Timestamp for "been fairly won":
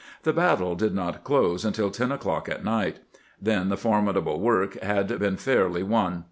5.19-6.19